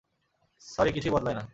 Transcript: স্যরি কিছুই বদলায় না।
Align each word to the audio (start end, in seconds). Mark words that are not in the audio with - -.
স্যরি 0.61 0.91
কিছুই 0.91 1.11
বদলায় 1.11 1.35
না। 1.35 1.43